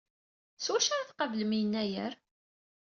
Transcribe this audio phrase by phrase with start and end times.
[0.63, 2.13] S wacu ara tqablem Yennayer?